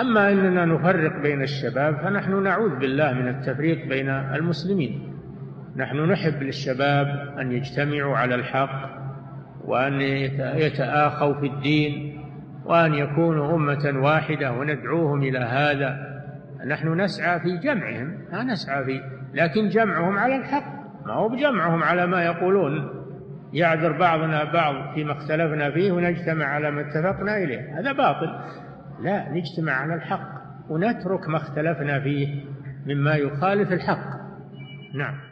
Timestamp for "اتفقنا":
26.80-27.36